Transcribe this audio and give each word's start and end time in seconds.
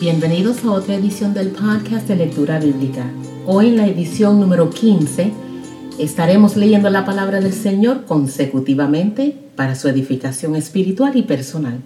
Bienvenidos 0.00 0.64
a 0.64 0.70
otra 0.70 0.94
edición 0.94 1.34
del 1.34 1.48
podcast 1.48 2.06
de 2.06 2.14
lectura 2.14 2.60
bíblica. 2.60 3.10
Hoy 3.46 3.70
en 3.70 3.78
la 3.78 3.88
edición 3.88 4.38
número 4.38 4.70
15 4.70 5.32
estaremos 5.98 6.54
leyendo 6.54 6.88
la 6.88 7.04
palabra 7.04 7.40
del 7.40 7.52
Señor 7.52 8.04
consecutivamente 8.04 9.34
para 9.56 9.74
su 9.74 9.88
edificación 9.88 10.54
espiritual 10.54 11.16
y 11.16 11.22
personal. 11.22 11.80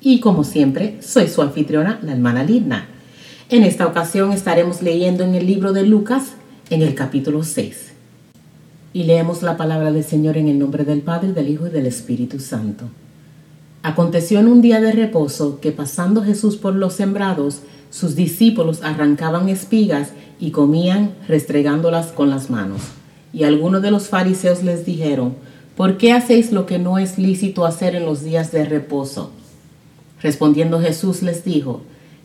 Y 0.00 0.20
como 0.20 0.44
siempre, 0.44 0.96
soy 1.02 1.28
su 1.28 1.42
anfitriona, 1.42 1.98
la 2.02 2.12
hermana 2.12 2.42
Lidna. 2.42 2.88
En 3.50 3.64
esta 3.64 3.86
ocasión 3.86 4.32
estaremos 4.32 4.80
leyendo 4.80 5.22
en 5.24 5.34
el 5.34 5.46
libro 5.46 5.74
de 5.74 5.82
Lucas, 5.82 6.32
en 6.70 6.80
el 6.80 6.94
capítulo 6.94 7.44
6. 7.44 7.92
Y 8.94 9.04
leemos 9.04 9.42
la 9.42 9.58
palabra 9.58 9.92
del 9.92 10.04
Señor 10.04 10.38
en 10.38 10.48
el 10.48 10.58
nombre 10.58 10.84
del 10.84 11.02
Padre, 11.02 11.34
del 11.34 11.50
Hijo 11.50 11.66
y 11.66 11.70
del 11.70 11.84
Espíritu 11.84 12.40
Santo. 12.40 12.86
Aconteció 13.82 14.40
en 14.40 14.48
un 14.48 14.60
día 14.60 14.80
de 14.80 14.92
reposo 14.92 15.60
que 15.60 15.70
pasando 15.70 16.22
Jesús 16.22 16.56
por 16.56 16.74
los 16.74 16.94
sembrados, 16.94 17.60
sus 17.90 18.16
discípulos 18.16 18.82
arrancaban 18.82 19.48
espigas 19.48 20.10
y 20.40 20.50
comían 20.50 21.14
restregándolas 21.28 22.08
con 22.08 22.28
las 22.28 22.50
manos. 22.50 22.82
Y 23.32 23.44
algunos 23.44 23.82
de 23.82 23.90
los 23.90 24.08
fariseos 24.08 24.62
les 24.62 24.84
dijeron, 24.84 25.34
¿por 25.76 25.96
qué 25.96 26.12
hacéis 26.12 26.50
lo 26.50 26.66
que 26.66 26.78
no 26.78 26.98
es 26.98 27.18
lícito 27.18 27.64
hacer 27.64 27.94
en 27.94 28.04
los 28.04 28.24
días 28.24 28.50
de 28.50 28.64
reposo? 28.64 29.30
Respondiendo 30.20 30.80
Jesús 30.80 31.22
les 31.22 31.44
dijo, 31.44 31.82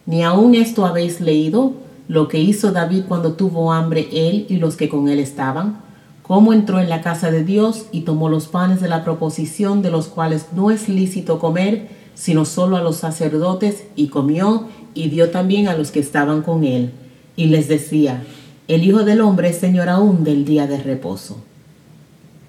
¿ni 0.08 0.24
aún 0.24 0.56
esto 0.56 0.86
habéis 0.86 1.22
leído? 1.22 1.74
Lo 2.08 2.28
que 2.28 2.40
hizo 2.40 2.72
David 2.72 3.04
cuando 3.08 3.34
tuvo 3.34 3.72
hambre 3.72 4.10
él 4.12 4.48
y 4.50 4.58
los 4.58 4.76
que 4.76 4.90
con 4.90 5.08
él 5.08 5.20
estaban 5.20 5.78
cómo 6.24 6.54
entró 6.54 6.80
en 6.80 6.90
la 6.90 7.02
casa 7.02 7.30
de 7.30 7.44
Dios 7.44 7.86
y 7.92 8.02
tomó 8.02 8.30
los 8.30 8.48
panes 8.48 8.82
de 8.82 8.88
la 8.88 9.04
proposición 9.04 9.82
de 9.84 9.92
los 9.92 10.08
cuales 10.08 10.48
no 10.54 10.72
es 10.72 10.90
lícito 10.90 11.38
comer, 11.38 11.90
sino 12.16 12.46
solo 12.46 12.78
a 12.78 12.82
los 12.82 12.98
sacerdotes, 12.98 13.84
y 13.96 14.08
comió 14.08 14.68
y 14.96 15.10
dio 15.10 15.30
también 15.30 15.68
a 15.68 15.76
los 15.76 15.92
que 15.92 16.00
estaban 16.00 16.42
con 16.42 16.64
él. 16.64 16.92
Y 17.36 17.48
les 17.48 17.68
decía, 17.68 18.24
el 18.68 18.84
Hijo 18.84 19.04
del 19.04 19.22
Hombre 19.22 19.50
es 19.50 19.58
Señor 19.58 19.90
aún 19.90 20.24
del 20.24 20.46
día 20.46 20.66
de 20.66 20.78
reposo. 20.78 21.38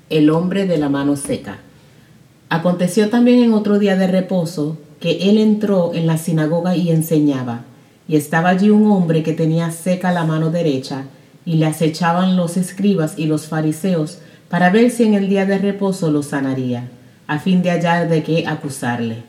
El 0.08 0.30
hombre 0.30 0.66
de 0.66 0.78
la 0.78 0.88
mano 0.88 1.16
seca. 1.16 1.58
Aconteció 2.50 3.10
también 3.10 3.42
en 3.42 3.54
otro 3.54 3.78
día 3.78 3.96
de 3.96 4.06
reposo 4.06 4.78
que 5.00 5.30
él 5.30 5.38
entró 5.38 5.92
en 5.94 6.06
la 6.06 6.18
sinagoga 6.18 6.76
y 6.76 6.90
enseñaba, 6.90 7.64
y 8.06 8.16
estaba 8.16 8.50
allí 8.50 8.70
un 8.70 8.90
hombre 8.90 9.22
que 9.22 9.32
tenía 9.32 9.70
seca 9.70 10.12
la 10.12 10.24
mano 10.24 10.50
derecha, 10.50 11.06
y 11.44 11.56
le 11.56 11.66
acechaban 11.66 12.36
los 12.36 12.56
escribas 12.56 13.14
y 13.16 13.26
los 13.26 13.46
fariseos 13.46 14.18
para 14.48 14.70
ver 14.70 14.90
si 14.90 15.04
en 15.04 15.14
el 15.14 15.28
día 15.28 15.46
de 15.46 15.58
reposo 15.58 16.10
lo 16.10 16.22
sanaría, 16.22 16.88
a 17.26 17.38
fin 17.38 17.62
de 17.62 17.70
hallar 17.70 18.08
de 18.08 18.22
qué 18.22 18.46
acusarle. 18.46 19.24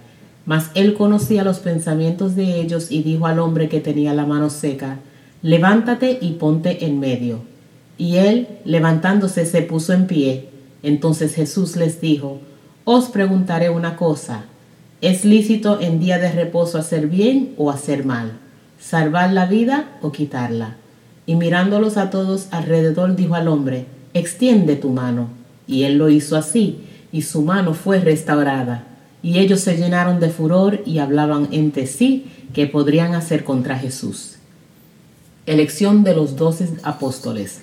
Mas 0.46 0.70
él 0.76 0.94
conocía 0.94 1.44
los 1.44 1.60
pensamientos 1.60 2.36
de 2.36 2.62
ellos 2.62 2.92
y 2.92 3.02
dijo 3.02 3.26
al 3.26 3.40
hombre 3.40 3.68
que 3.68 3.80
tenía 3.80 4.14
la 4.14 4.26
mano 4.26 4.50
seca, 4.50 5.00
levántate 5.42 6.20
y 6.22 6.34
ponte 6.34 6.86
en 6.86 7.00
medio. 7.00 7.42
Y 7.98 8.18
él, 8.18 8.48
levantándose, 8.66 9.46
se 9.46 9.62
puso 9.62 9.94
en 9.94 10.06
pie. 10.06 10.50
Entonces 10.84 11.34
Jesús 11.34 11.76
les 11.76 12.00
dijo, 12.02 12.40
os 12.84 13.06
preguntaré 13.06 13.72
una 13.72 13.96
cosa, 13.96 14.46
¿es 15.02 15.26
lícito 15.26 15.82
en 15.82 16.00
día 16.00 16.20
de 16.20 16.32
reposo 16.32 16.78
hacer 16.78 17.08
bien 17.08 17.56
o 17.58 17.72
hacer 17.72 18.06
mal? 18.06 18.34
¿Salvar 18.80 19.34
la 19.34 19.48
vida 19.48 19.98
o 20.02 20.12
quitarla? 20.12 20.76
Y 21.26 21.36
mirándolos 21.36 21.98
a 21.98 22.10
todos 22.10 22.48
alrededor 22.52 23.16
dijo 23.16 23.36
al 23.36 23.48
hombre, 23.48 23.86
extiende 24.14 24.76
tu 24.76 24.90
mano. 24.90 25.30
Y 25.68 25.84
él 25.84 25.98
lo 25.98 26.10
hizo 26.10 26.36
así, 26.36 26.80
y 27.12 27.24
su 27.24 27.42
mano 27.42 27.74
fue 27.74 28.00
restaurada. 28.00 28.84
Y 29.24 29.40
ellos 29.40 29.62
se 29.62 29.78
llenaron 29.78 30.20
de 30.20 30.30
furor 30.30 30.82
y 30.86 31.00
hablaban 31.00 31.48
entre 31.52 31.88
sí 31.88 32.26
qué 32.54 32.68
podrían 32.68 33.16
hacer 33.16 33.44
contra 33.44 33.78
Jesús. 33.78 34.36
Elección 35.48 36.04
de 36.04 36.16
los 36.16 36.36
doce 36.36 36.70
apóstoles. 36.84 37.62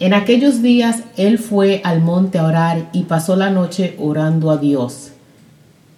En 0.00 0.14
aquellos 0.14 0.62
días 0.62 1.02
él 1.16 1.38
fue 1.38 1.80
al 1.84 2.00
monte 2.00 2.38
a 2.38 2.44
orar 2.44 2.90
y 2.92 3.04
pasó 3.04 3.36
la 3.36 3.50
noche 3.50 3.94
orando 3.98 4.50
a 4.50 4.56
Dios. 4.56 5.10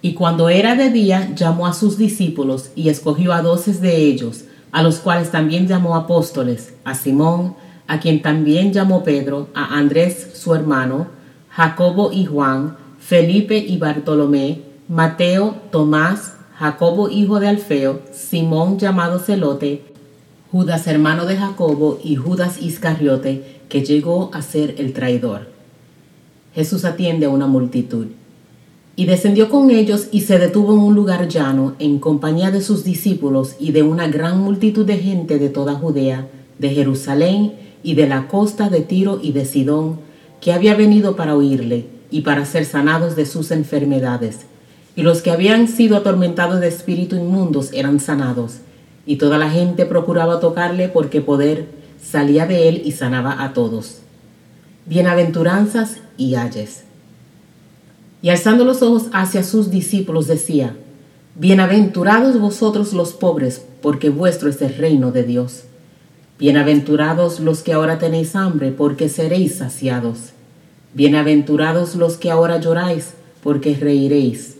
Y 0.03 0.13
cuando 0.13 0.49
era 0.49 0.75
de 0.75 0.89
día 0.89 1.31
llamó 1.35 1.67
a 1.67 1.73
sus 1.73 1.97
discípulos 1.97 2.71
y 2.75 2.89
escogió 2.89 3.33
a 3.33 3.41
doce 3.41 3.73
de 3.73 3.97
ellos 3.97 4.45
a 4.71 4.83
los 4.83 4.99
cuales 4.99 5.31
también 5.31 5.67
llamó 5.67 5.95
apóstoles, 5.95 6.73
a 6.83 6.95
Simón, 6.95 7.55
a 7.87 7.99
quien 7.99 8.21
también 8.21 8.71
llamó 8.71 9.03
Pedro, 9.03 9.49
a 9.53 9.77
Andrés 9.77 10.31
su 10.33 10.55
hermano, 10.55 11.07
Jacobo 11.49 12.11
y 12.11 12.25
Juan, 12.25 12.77
Felipe 12.99 13.57
y 13.57 13.77
Bartolomé, 13.77 14.61
Mateo, 14.87 15.55
Tomás, 15.71 16.35
Jacobo 16.57 17.09
hijo 17.09 17.39
de 17.39 17.49
Alfeo, 17.49 18.01
Simón 18.13 18.79
llamado 18.79 19.19
Celote, 19.19 19.83
Judas 20.51 20.87
hermano 20.87 21.25
de 21.25 21.37
Jacobo 21.37 21.99
y 22.03 22.15
Judas 22.15 22.61
Iscariote, 22.61 23.61
que 23.67 23.83
llegó 23.83 24.31
a 24.33 24.41
ser 24.41 24.75
el 24.77 24.93
traidor. 24.93 25.47
Jesús 26.53 26.85
atiende 26.85 27.25
a 27.25 27.29
una 27.29 27.47
multitud. 27.47 28.07
Y 28.95 29.05
descendió 29.05 29.49
con 29.49 29.71
ellos 29.71 30.07
y 30.11 30.21
se 30.21 30.37
detuvo 30.37 30.73
en 30.73 30.79
un 30.79 30.95
lugar 30.95 31.27
llano 31.27 31.75
en 31.79 31.99
compañía 31.99 32.51
de 32.51 32.61
sus 32.61 32.83
discípulos 32.83 33.55
y 33.59 33.71
de 33.71 33.83
una 33.83 34.07
gran 34.07 34.39
multitud 34.39 34.85
de 34.85 34.97
gente 34.97 35.39
de 35.39 35.49
toda 35.49 35.75
Judea, 35.75 36.27
de 36.59 36.69
Jerusalén 36.69 37.53
y 37.83 37.95
de 37.95 38.07
la 38.07 38.27
costa 38.27 38.69
de 38.69 38.81
Tiro 38.81 39.19
y 39.21 39.31
de 39.31 39.45
Sidón, 39.45 39.99
que 40.41 40.53
había 40.53 40.75
venido 40.75 41.15
para 41.15 41.35
oírle 41.35 41.85
y 42.11 42.21
para 42.21 42.45
ser 42.45 42.65
sanados 42.65 43.15
de 43.15 43.25
sus 43.25 43.51
enfermedades. 43.51 44.39
Y 44.95 45.03
los 45.03 45.21
que 45.21 45.31
habían 45.31 45.67
sido 45.67 45.95
atormentados 45.97 46.59
de 46.59 46.67
espíritu 46.67 47.15
inmundos 47.15 47.71
eran 47.73 47.99
sanados, 47.99 48.57
y 49.05 49.15
toda 49.15 49.37
la 49.37 49.49
gente 49.49 49.85
procuraba 49.85 50.39
tocarle 50.39 50.89
porque 50.89 51.21
poder 51.21 51.67
salía 52.03 52.45
de 52.45 52.67
él 52.67 52.81
y 52.83 52.91
sanaba 52.91 53.43
a 53.43 53.53
todos. 53.53 53.99
Bienaventuranzas 54.85 55.97
y 56.17 56.35
ayes. 56.35 56.83
Y 58.23 58.29
alzando 58.29 58.65
los 58.65 58.83
ojos 58.83 59.07
hacia 59.13 59.43
sus 59.43 59.71
discípulos 59.71 60.27
decía, 60.27 60.75
Bienaventurados 61.33 62.39
vosotros 62.39 62.93
los 62.93 63.13
pobres, 63.13 63.65
porque 63.81 64.09
vuestro 64.09 64.49
es 64.49 64.61
el 64.61 64.75
reino 64.75 65.11
de 65.11 65.23
Dios. 65.23 65.63
Bienaventurados 66.37 67.39
los 67.39 67.63
que 67.63 67.73
ahora 67.73 67.97
tenéis 67.97 68.35
hambre, 68.35 68.71
porque 68.71 69.09
seréis 69.09 69.55
saciados. 69.55 70.33
Bienaventurados 70.93 71.95
los 71.95 72.17
que 72.17 72.29
ahora 72.29 72.59
lloráis, 72.59 73.13
porque 73.41 73.75
reiréis. 73.75 74.57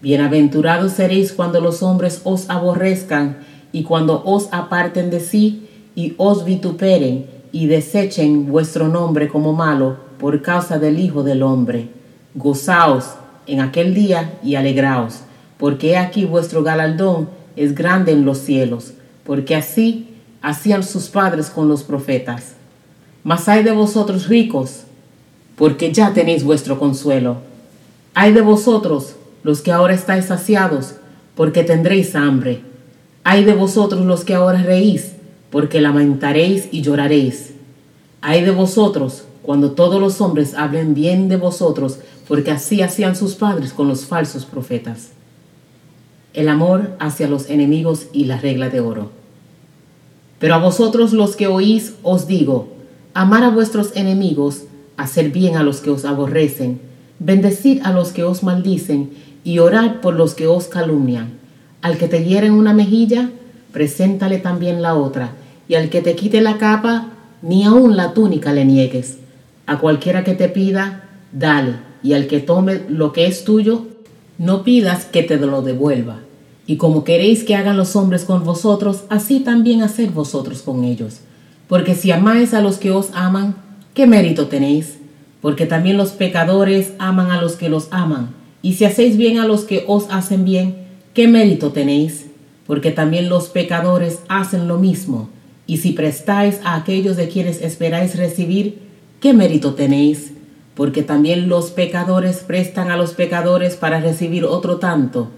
Bienaventurados 0.00 0.92
seréis 0.92 1.32
cuando 1.32 1.60
los 1.60 1.82
hombres 1.82 2.20
os 2.22 2.48
aborrezcan 2.48 3.38
y 3.72 3.82
cuando 3.82 4.22
os 4.24 4.48
aparten 4.52 5.10
de 5.10 5.18
sí 5.18 5.68
y 5.96 6.14
os 6.16 6.44
vituperen 6.44 7.26
y 7.50 7.66
desechen 7.66 8.46
vuestro 8.46 8.88
nombre 8.88 9.28
como 9.28 9.52
malo 9.52 9.96
por 10.18 10.42
causa 10.42 10.78
del 10.78 11.00
Hijo 11.00 11.22
del 11.22 11.42
Hombre 11.42 11.93
Gozaos 12.34 13.04
en 13.46 13.60
aquel 13.60 13.94
día 13.94 14.38
y 14.42 14.56
alegraos, 14.56 15.20
porque 15.58 15.96
aquí 15.96 16.24
vuestro 16.24 16.62
galardón 16.62 17.28
es 17.56 17.74
grande 17.74 18.12
en 18.12 18.24
los 18.24 18.38
cielos, 18.38 18.92
porque 19.24 19.54
así 19.54 20.08
hacían 20.42 20.82
sus 20.82 21.08
padres 21.08 21.48
con 21.48 21.68
los 21.68 21.84
profetas. 21.84 22.54
Mas 23.22 23.48
hay 23.48 23.62
de 23.62 23.72
vosotros 23.72 24.28
ricos, 24.28 24.82
porque 25.56 25.92
ya 25.92 26.12
tenéis 26.12 26.44
vuestro 26.44 26.78
consuelo. 26.78 27.36
Hay 28.14 28.32
de 28.32 28.42
vosotros 28.42 29.16
los 29.42 29.60
que 29.60 29.72
ahora 29.72 29.94
estáis 29.94 30.26
saciados, 30.26 30.96
porque 31.34 31.64
tendréis 31.64 32.14
hambre. 32.14 32.62
Hay 33.22 33.44
de 33.44 33.54
vosotros 33.54 34.04
los 34.04 34.24
que 34.24 34.34
ahora 34.34 34.62
reís, 34.62 35.12
porque 35.50 35.80
lamentaréis 35.80 36.68
y 36.72 36.82
lloraréis. 36.82 37.52
Hay 38.20 38.42
de 38.42 38.50
vosotros 38.50 39.24
cuando 39.44 39.72
todos 39.72 40.00
los 40.00 40.22
hombres 40.22 40.54
hablen 40.54 40.94
bien 40.94 41.28
de 41.28 41.36
vosotros, 41.36 41.98
porque 42.26 42.50
así 42.50 42.80
hacían 42.80 43.14
sus 43.14 43.34
padres 43.34 43.74
con 43.74 43.88
los 43.88 44.06
falsos 44.06 44.46
profetas. 44.46 45.10
El 46.32 46.48
amor 46.48 46.96
hacia 46.98 47.28
los 47.28 47.50
enemigos 47.50 48.06
y 48.14 48.24
la 48.24 48.38
regla 48.38 48.70
de 48.70 48.80
oro. 48.80 49.10
Pero 50.38 50.54
a 50.54 50.58
vosotros 50.58 51.12
los 51.12 51.36
que 51.36 51.46
oís 51.46 51.94
os 52.02 52.26
digo, 52.26 52.68
amar 53.12 53.44
a 53.44 53.50
vuestros 53.50 53.94
enemigos, 53.94 54.62
hacer 54.96 55.30
bien 55.30 55.56
a 55.56 55.62
los 55.62 55.80
que 55.80 55.90
os 55.90 56.06
aborrecen, 56.06 56.80
bendecid 57.18 57.82
a 57.84 57.92
los 57.92 58.12
que 58.12 58.24
os 58.24 58.42
maldicen 58.42 59.10
y 59.44 59.58
orad 59.58 60.00
por 60.00 60.14
los 60.14 60.34
que 60.34 60.46
os 60.46 60.68
calumnian. 60.68 61.38
Al 61.82 61.98
que 61.98 62.08
te 62.08 62.24
hieren 62.24 62.52
una 62.52 62.72
mejilla, 62.72 63.30
preséntale 63.72 64.38
también 64.38 64.80
la 64.80 64.94
otra, 64.94 65.32
y 65.68 65.74
al 65.74 65.90
que 65.90 66.00
te 66.00 66.16
quite 66.16 66.40
la 66.40 66.56
capa, 66.56 67.10
ni 67.42 67.64
aun 67.64 67.94
la 67.94 68.14
túnica 68.14 68.54
le 68.54 68.64
niegues. 68.64 69.18
A 69.66 69.78
cualquiera 69.78 70.24
que 70.24 70.34
te 70.34 70.48
pida, 70.48 71.08
dale 71.32 71.74
y 72.02 72.12
al 72.12 72.26
que 72.26 72.40
tome 72.40 72.82
lo 72.88 73.12
que 73.12 73.26
es 73.26 73.44
tuyo, 73.44 73.86
no 74.38 74.62
pidas 74.62 75.06
que 75.06 75.22
te 75.22 75.36
lo 75.36 75.62
devuelva. 75.62 76.20
Y 76.66 76.76
como 76.76 77.04
queréis 77.04 77.44
que 77.44 77.54
hagan 77.54 77.76
los 77.76 77.96
hombres 77.96 78.24
con 78.24 78.44
vosotros, 78.44 79.04
así 79.08 79.40
también 79.40 79.82
haced 79.82 80.10
vosotros 80.10 80.62
con 80.62 80.84
ellos. 80.84 81.20
Porque 81.68 81.94
si 81.94 82.10
amáis 82.10 82.54
a 82.54 82.60
los 82.60 82.78
que 82.78 82.90
os 82.90 83.10
aman, 83.14 83.56
¿qué 83.94 84.06
mérito 84.06 84.48
tenéis? 84.48 84.98
Porque 85.40 85.66
también 85.66 85.96
los 85.96 86.10
pecadores 86.12 86.92
aman 86.98 87.30
a 87.30 87.40
los 87.40 87.56
que 87.56 87.68
los 87.68 87.88
aman. 87.90 88.34
Y 88.62 88.74
si 88.74 88.84
hacéis 88.84 89.16
bien 89.16 89.38
a 89.38 89.46
los 89.46 89.64
que 89.64 89.84
os 89.86 90.06
hacen 90.10 90.44
bien, 90.44 90.76
¿qué 91.12 91.28
mérito 91.28 91.72
tenéis? 91.72 92.26
porque 92.66 92.90
también 92.90 93.28
los 93.28 93.48
pecadores 93.48 94.20
hacen 94.28 94.68
lo 94.68 94.78
mismo. 94.78 95.28
Y 95.66 95.78
si 95.78 95.92
prestáis 95.92 96.60
a 96.64 96.74
aquellos 96.74 97.16
de 97.16 97.28
quienes 97.28 97.62
esperáis 97.62 98.16
recibir, 98.16 98.78
¿qué 99.24 99.32
mérito 99.32 99.72
tenéis? 99.72 100.32
Porque 100.74 101.02
también 101.02 101.48
los 101.48 101.70
pecadores 101.70 102.44
prestan 102.46 102.90
a 102.90 102.98
los 102.98 103.14
pecadores 103.14 103.74
para 103.74 103.98
recibir 103.98 104.44
otro 104.44 104.76
tanto. 104.76 105.30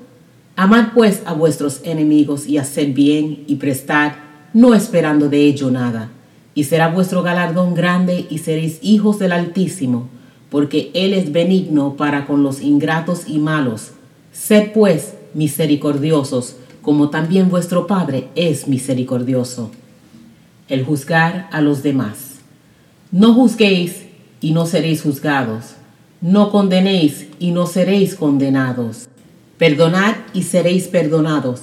Amad 0.57 0.87
pues 0.93 1.23
a 1.25 1.35
vuestros 1.35 1.83
enemigos 1.85 2.49
y 2.49 2.59
haced 2.59 2.95
bien 2.95 3.45
y 3.47 3.55
prestad, 3.55 4.15
no 4.53 4.75
esperando 4.75 5.29
de 5.29 5.39
ello 5.39 5.71
nada. 5.71 6.11
Y 6.53 6.65
será 6.65 6.89
vuestro 6.89 7.23
galardón 7.23 7.75
grande 7.75 8.27
y 8.29 8.39
seréis 8.39 8.81
hijos 8.83 9.21
del 9.21 9.31
Altísimo, 9.31 10.09
porque 10.51 10.91
Él 10.93 11.13
es 11.13 11.31
benigno 11.31 11.95
para 11.95 12.27
con 12.27 12.43
los 12.43 12.61
ingratos 12.61 13.29
y 13.29 13.39
malos. 13.39 13.93
Sed 14.33 14.73
pues 14.73 15.15
misericordiosos, 15.33 16.57
como 16.83 17.11
también 17.11 17.51
vuestro 17.51 17.87
Padre 17.87 18.31
es 18.35 18.67
misericordioso. 18.67 19.71
El 20.69 20.85
juzgar 20.85 21.49
a 21.53 21.61
los 21.61 21.85
demás. 21.85 22.36
No 23.13 23.35
juzguéis 23.35 24.07
y 24.41 24.53
no 24.53 24.67
seréis 24.67 25.03
juzgados. 25.03 25.77
No 26.21 26.51
condenéis 26.51 27.27
y 27.39 27.53
no 27.53 27.67
seréis 27.67 28.15
condenados. 28.15 29.09
Perdonad 29.59 30.17
y 30.35 30.43
seréis 30.43 30.89
perdonados. 30.89 31.63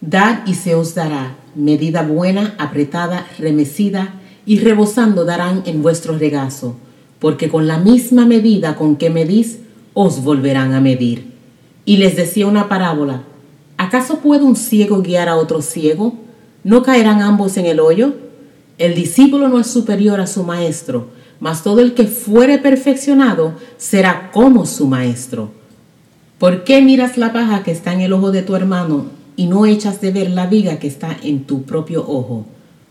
Dad 0.00 0.46
y 0.46 0.54
se 0.54 0.74
os 0.74 0.94
dará. 0.94 1.36
Medida 1.54 2.02
buena, 2.02 2.54
apretada, 2.58 3.26
remecida 3.38 4.20
y 4.46 4.58
rebosando 4.58 5.24
darán 5.24 5.62
en 5.66 5.82
vuestro 5.82 6.18
regazo, 6.18 6.76
porque 7.18 7.48
con 7.48 7.66
la 7.66 7.78
misma 7.78 8.26
medida 8.26 8.76
con 8.76 8.96
que 8.96 9.10
medís, 9.10 9.60
os 9.94 10.22
volverán 10.22 10.74
a 10.74 10.80
medir. 10.80 11.32
Y 11.84 11.98
les 11.98 12.16
decía 12.16 12.46
una 12.46 12.68
parábola 12.68 13.22
¿Acaso 13.76 14.20
puede 14.20 14.44
un 14.44 14.56
ciego 14.56 15.02
guiar 15.02 15.28
a 15.28 15.36
otro 15.36 15.60
ciego? 15.60 16.14
¿No 16.62 16.82
caerán 16.82 17.20
ambos 17.20 17.56
en 17.56 17.66
el 17.66 17.80
hoyo? 17.80 18.14
El 18.78 18.94
discípulo 18.94 19.48
no 19.48 19.60
es 19.60 19.68
superior 19.68 20.20
a 20.20 20.26
su 20.26 20.42
maestro, 20.42 21.08
mas 21.40 21.62
todo 21.62 21.80
el 21.80 21.94
que 21.94 22.06
fuere 22.06 22.58
perfeccionado 22.58 23.54
será 23.76 24.30
como 24.32 24.66
su 24.66 24.86
maestro. 24.86 25.50
¿Por 26.38 26.64
qué 26.64 26.82
miras 26.82 27.16
la 27.16 27.32
paja 27.32 27.62
que 27.62 27.70
está 27.70 27.92
en 27.92 28.00
el 28.00 28.12
ojo 28.12 28.32
de 28.32 28.42
tu 28.42 28.56
hermano 28.56 29.06
y 29.36 29.46
no 29.46 29.66
echas 29.66 30.00
de 30.00 30.10
ver 30.10 30.30
la 30.30 30.46
viga 30.46 30.78
que 30.78 30.88
está 30.88 31.16
en 31.22 31.44
tu 31.44 31.62
propio 31.62 32.00
ojo? 32.06 32.46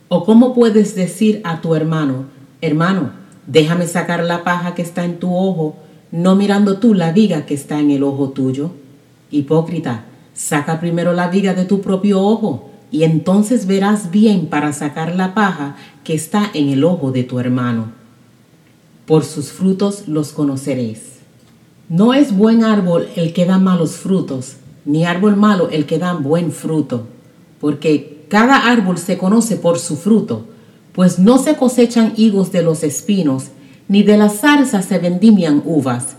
¿O 0.07 0.23
cómo 0.23 0.53
puedes 0.53 0.95
decir 0.95 1.41
a 1.43 1.61
tu 1.61 1.75
hermano, 1.75 2.25
hermano, 2.61 3.11
déjame 3.47 3.87
sacar 3.87 4.23
la 4.23 4.43
paja 4.43 4.75
que 4.75 4.81
está 4.81 5.03
en 5.03 5.19
tu 5.19 5.35
ojo, 5.35 5.75
no 6.11 6.35
mirando 6.35 6.77
tú 6.77 6.93
la 6.93 7.11
viga 7.11 7.45
que 7.45 7.55
está 7.55 7.79
en 7.79 7.91
el 7.91 8.03
ojo 8.03 8.29
tuyo? 8.29 8.71
Hipócrita, 9.31 10.05
Saca 10.33 10.79
primero 10.79 11.13
la 11.13 11.27
viga 11.27 11.53
de 11.53 11.65
tu 11.65 11.81
propio 11.81 12.21
ojo 12.21 12.69
y 12.93 13.05
entonces 13.05 13.65
verás 13.65 14.11
bien 14.11 14.45
para 14.45 14.71
sacar 14.71 15.15
la 15.15 15.33
paja 15.33 15.75
que 16.03 16.13
está 16.13 16.51
en 16.53 16.69
el 16.69 16.83
ojo 16.83 17.11
de 17.11 17.23
tu 17.23 17.39
hermano. 17.39 17.87
Por 19.07 19.25
sus 19.25 19.51
frutos 19.51 20.07
los 20.07 20.31
conoceréis. 20.31 21.01
No 21.89 22.13
es 22.13 22.37
buen 22.37 22.63
árbol 22.63 23.07
el 23.15 23.33
que 23.33 23.45
da 23.45 23.57
malos 23.57 23.95
frutos, 23.95 24.57
ni 24.85 25.05
árbol 25.05 25.35
malo 25.35 25.69
el 25.71 25.87
que 25.87 25.97
da 25.97 26.13
buen 26.13 26.51
fruto, 26.51 27.07
porque 27.59 28.25
cada 28.29 28.71
árbol 28.71 28.99
se 28.99 29.17
conoce 29.17 29.55
por 29.55 29.79
su 29.79 29.97
fruto, 29.97 30.45
pues 30.91 31.17
no 31.17 31.39
se 31.39 31.55
cosechan 31.55 32.13
higos 32.15 32.51
de 32.51 32.61
los 32.61 32.83
espinos, 32.83 33.45
ni 33.87 34.03
de 34.03 34.17
las 34.17 34.41
zarzas 34.41 34.85
se 34.85 34.99
vendimian 34.99 35.63
uvas. 35.65 36.15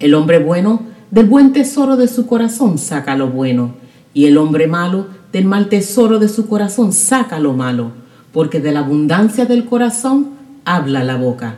El 0.00 0.12
hombre 0.14 0.40
bueno 0.40 0.82
del 1.12 1.26
buen 1.26 1.52
tesoro 1.52 1.96
de 1.96 2.08
su 2.08 2.26
corazón 2.26 2.78
saca 2.78 3.14
lo 3.14 3.28
bueno, 3.28 3.85
y 4.16 4.24
el 4.24 4.38
hombre 4.38 4.66
malo 4.66 5.08
del 5.30 5.44
mal 5.44 5.68
tesoro 5.68 6.18
de 6.18 6.30
su 6.30 6.46
corazón 6.46 6.94
saca 6.94 7.38
lo 7.38 7.52
malo, 7.52 7.90
porque 8.32 8.60
de 8.60 8.72
la 8.72 8.80
abundancia 8.80 9.44
del 9.44 9.66
corazón 9.66 10.28
habla 10.64 11.04
la 11.04 11.16
boca. 11.16 11.56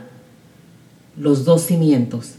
Los 1.17 1.45
dos 1.45 1.61
cimientos. 1.61 2.33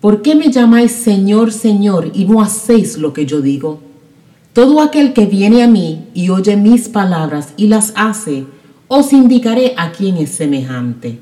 ¿Por 0.00 0.22
qué 0.22 0.34
me 0.34 0.50
llamáis 0.50 0.92
Señor, 0.92 1.52
Señor, 1.52 2.10
y 2.14 2.24
no 2.24 2.40
hacéis 2.40 2.96
lo 2.96 3.12
que 3.12 3.26
yo 3.26 3.42
digo? 3.42 3.80
Todo 4.54 4.80
aquel 4.80 5.12
que 5.12 5.26
viene 5.26 5.62
a 5.62 5.68
mí 5.68 6.06
y 6.14 6.30
oye 6.30 6.56
mis 6.56 6.88
palabras 6.88 7.52
y 7.58 7.66
las 7.66 7.92
hace, 7.94 8.46
os 8.88 9.12
indicaré 9.12 9.74
a 9.76 9.92
quién 9.92 10.16
es 10.16 10.30
semejante. 10.30 11.18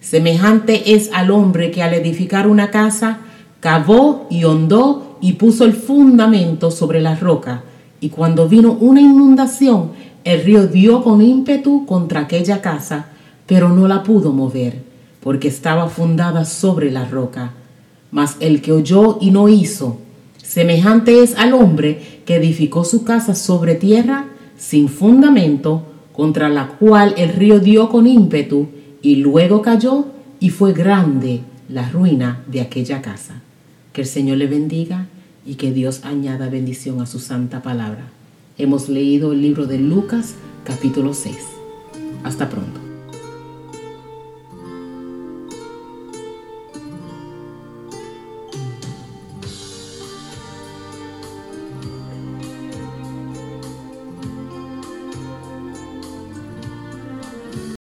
Semejante 0.00 0.94
es 0.94 1.10
al 1.12 1.30
hombre 1.30 1.70
que 1.70 1.82
al 1.82 1.92
edificar 1.92 2.46
una 2.46 2.70
casa, 2.70 3.18
cavó 3.60 4.26
y 4.30 4.44
hondó 4.44 5.13
y 5.24 5.32
puso 5.32 5.64
el 5.64 5.72
fundamento 5.72 6.70
sobre 6.70 7.00
la 7.00 7.14
roca. 7.14 7.64
Y 7.98 8.10
cuando 8.10 8.46
vino 8.46 8.72
una 8.72 9.00
inundación, 9.00 9.92
el 10.22 10.44
río 10.44 10.66
dio 10.66 11.02
con 11.02 11.22
ímpetu 11.22 11.86
contra 11.86 12.20
aquella 12.20 12.60
casa, 12.60 13.06
pero 13.46 13.70
no 13.70 13.88
la 13.88 14.02
pudo 14.02 14.34
mover, 14.34 14.82
porque 15.22 15.48
estaba 15.48 15.88
fundada 15.88 16.44
sobre 16.44 16.90
la 16.90 17.06
roca. 17.06 17.52
Mas 18.10 18.36
el 18.40 18.60
que 18.60 18.72
oyó 18.72 19.16
y 19.18 19.30
no 19.30 19.48
hizo, 19.48 19.96
semejante 20.42 21.22
es 21.22 21.34
al 21.36 21.54
hombre 21.54 22.20
que 22.26 22.36
edificó 22.36 22.84
su 22.84 23.02
casa 23.02 23.34
sobre 23.34 23.76
tierra 23.76 24.26
sin 24.58 24.90
fundamento, 24.90 25.84
contra 26.12 26.50
la 26.50 26.68
cual 26.68 27.14
el 27.16 27.30
río 27.30 27.60
dio 27.60 27.88
con 27.88 28.06
ímpetu, 28.06 28.68
y 29.00 29.16
luego 29.16 29.62
cayó, 29.62 30.04
y 30.38 30.50
fue 30.50 30.74
grande 30.74 31.40
la 31.70 31.88
ruina 31.88 32.42
de 32.46 32.60
aquella 32.60 33.00
casa. 33.00 33.40
Que 33.94 34.02
el 34.02 34.06
Señor 34.06 34.36
le 34.36 34.48
bendiga 34.48 35.06
y 35.46 35.56
que 35.56 35.72
Dios 35.72 36.04
añada 36.04 36.48
bendición 36.48 37.00
a 37.00 37.06
su 37.06 37.18
santa 37.18 37.62
palabra. 37.62 38.08
Hemos 38.58 38.88
leído 38.88 39.32
el 39.32 39.42
libro 39.42 39.66
de 39.66 39.78
Lucas 39.78 40.34
capítulo 40.64 41.14
6. 41.14 41.36
Hasta 42.22 42.48
pronto. 42.48 42.83